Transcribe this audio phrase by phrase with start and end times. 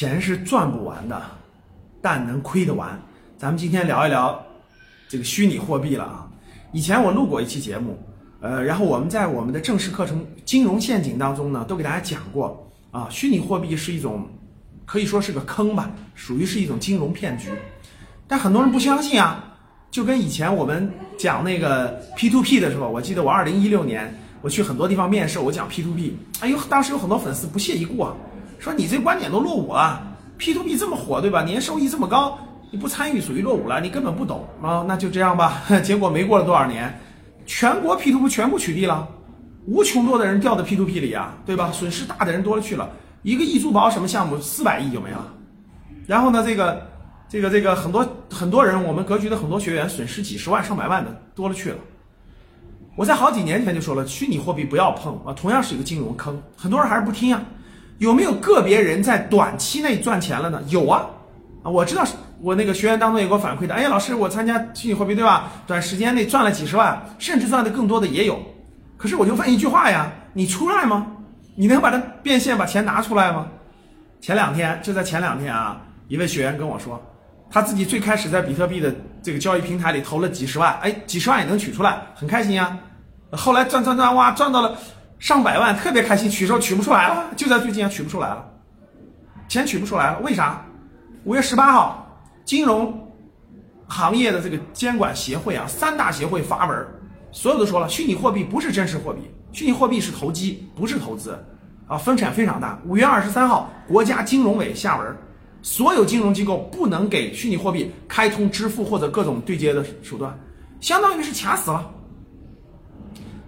[0.00, 1.20] 钱是赚不完的，
[2.00, 2.98] 但能亏得完。
[3.36, 4.42] 咱们今天聊一聊
[5.06, 6.26] 这个虚拟货币了啊。
[6.72, 8.02] 以前我录过一期节目，
[8.40, 14.26] 呃，然后我们在我们的正式课程《金融陷阱》当中呢，都给大家讲过啊，虚拟货币是一种
[14.86, 17.50] 可以说是个坑吧，属于是一种金融骗局。
[18.26, 19.54] 但很多人不相信啊，
[19.90, 28.16] 就跟以前我们讲那个 P to P 的时候，我记得我二零一六年我去很多地方面试，我讲 P to P，哎呦，当时有很多粉丝不屑一顾啊，
[28.60, 30.06] 说你这观点都落伍了
[30.36, 31.42] ，P to P 这么火，对吧？
[31.42, 32.38] 年收益这么高。
[32.70, 35.62] 你不参与属于落伍了，你根本不懂啊，那就这样吧。
[35.82, 36.94] 结果没过了多少年，
[37.46, 39.08] 全国 P to P 全部取缔了，
[39.66, 41.72] 无穷多的人掉到 P to P 里啊，对吧？
[41.72, 42.88] 损失大的人多了去了，
[43.22, 45.26] 一个易租宝什么项目四百亿就没了。
[46.06, 46.86] 然后呢，这个
[47.30, 51.78] 这个这个很多很多人，我们格局的很多学员损失几十万上百万的多了去了。
[52.94, 57.42] 我在好几年前就说了，虚拟货币不要碰啊，同样是一个金融坑，很多人还是不听啊。
[58.00, 60.60] 有没有个别人在短期内赚钱了呢？
[60.68, 61.04] 有啊，
[61.62, 62.02] 啊，我知道。
[62.42, 65.52] 我那个学员当中也给我反馈的，哎呀，老师，我参加虚拟货币对吧？
[65.66, 68.40] 短时间内赚了几十万，甚至赚的更多的也有。
[68.96, 71.06] 可是我就问一句话呀，你出来吗？
[71.54, 73.46] 你能把它变现，把钱拿出来吗？
[74.22, 76.98] 前两天就在前两天啊，一位学员跟我说，
[77.50, 78.90] 他自己最开始在比特币的
[79.22, 82.74] 这个交易平台里投了几十万，哎，几十万也能取出来，很开心呀。
[83.32, 84.74] 后来赚赚赚，哇，赚到了
[85.20, 88.44] 上百万，特别开心，取时候取不出来了，就在最近啊取不出来了，
[89.48, 90.64] 钱取不出来了，为啥？
[91.24, 92.06] 五月十八号。
[92.46, 93.08] 金融
[93.86, 96.86] 行业的这个监管协会啊，三大协会发文，
[97.30, 99.20] 所有都说了，虚拟货币不是真实货币，
[99.52, 101.38] 虚拟货币是投机，不是投资，
[101.86, 102.76] 啊，风险非常大。
[102.86, 105.16] 五月二十三号，国家金融委下文，
[105.62, 110.36] 所有金融机构不能给虚拟货币开通支付或者各种对接的手段，
[110.80, 111.88] 相当于是卡死了。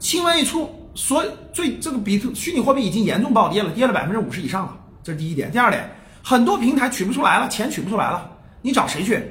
[0.00, 5.48] 新闻一出，所以最这个比特虚拟货币已经严重暴跌了，跌了百分之五十以上了，这是第一点。
[5.48, 5.88] 第二点，
[6.24, 8.28] 很多平台取不出来了，钱取不出来了。
[8.62, 9.22] 你找谁去？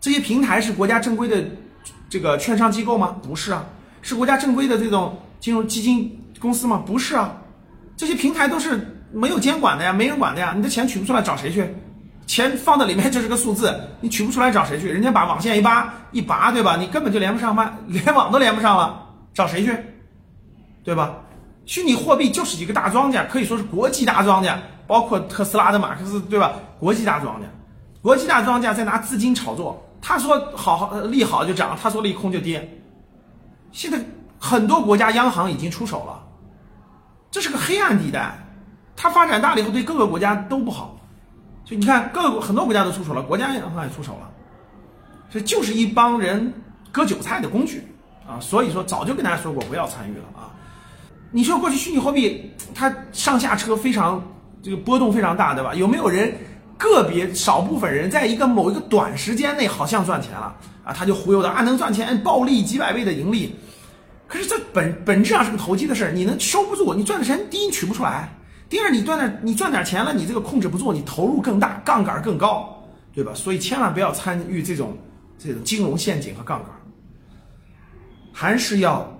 [0.00, 1.44] 这些平台是国家正规的
[2.08, 3.16] 这个券商机构吗？
[3.24, 3.66] 不是啊，
[4.02, 6.80] 是国家正规的这种金融基金公司吗？
[6.86, 7.36] 不是啊，
[7.96, 10.52] 这些平台都是没有监管的呀，没人管的呀。
[10.56, 11.68] 你的钱取不出来，找谁去？
[12.28, 14.88] 钱放在里面就是个数字，你取不出来找谁去？
[14.88, 16.76] 人家把网线一拔一拔，对吧？
[16.76, 19.04] 你根本就连不上麦， 连网都连不上了，
[19.34, 19.76] 找谁去？
[20.86, 21.16] 对吧？
[21.64, 26.52] 虚拟货币就是一个大庄家，可以说是国际大庄家，包括特斯拉的马克思，对吧？
[26.78, 27.48] 国际大庄家。
[28.00, 32.80] 国际大庄家在拿资金炒作，他说好好利好就涨，他说利空就跌。
[33.72, 34.00] 现在
[34.38, 36.22] 很多国家央行已经出手了，
[37.32, 38.38] 这是个黑暗地带，
[38.94, 40.96] 它发展大了以后对各个国家都不好。
[41.64, 44.30] 所以你看，各个很多国家都出手了，国家央行也出手了，
[45.28, 46.54] 这就是一帮人
[46.92, 47.84] 割韭菜的工具
[48.24, 48.38] 啊！
[48.38, 50.54] 所以说，早就跟大家说过不要参与了啊！
[51.36, 54.26] 你说过去虚拟货币它上下车非常
[54.62, 55.74] 这个波动非常大，对吧？
[55.74, 56.34] 有没有人？
[56.78, 63.54] 个别少部分人在一个某一个短时间内好像赚钱了啊，他就忽悠的啊能赚钱，暴利几百倍的盈利。
[64.26, 68.34] 可是这本本质上是个投机的事儿，你能收不住，你赚的钱第一取不出来，
[68.70, 72.82] 第二你赚点你赚点钱了，你这个控制不住，你投入更大，杠杆更高，
[73.14, 73.32] 对吧？
[73.34, 74.96] 所以千万不要参与这种
[75.38, 76.70] 这种金融陷阱和杠杆，
[78.32, 79.15] 还是要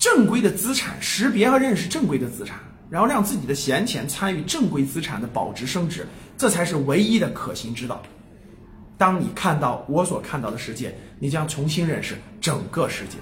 [0.00, 2.58] 正规的资产识别和认识正规的资产。
[2.90, 6.04] 然后让自己的闲钱参与正规资产的保值升值，
[6.36, 8.02] 这才是唯一的可行之道。
[8.98, 13.16] 当你看到我所看到的世界，你将重新认识整个世界。